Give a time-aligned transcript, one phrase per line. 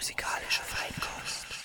[0.00, 1.59] musikalische Feinkost.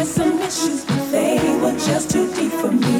[0.00, 2.99] had some issues, but they were just too deep for me.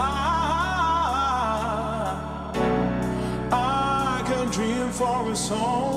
[3.51, 5.90] ah, I can dream for a song.